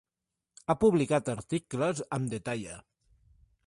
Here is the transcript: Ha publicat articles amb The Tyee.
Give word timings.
Ha 0.67 0.75
publicat 0.85 1.31
articles 1.35 2.05
amb 2.19 2.35
The 2.35 2.43
Tyee. 2.51 2.85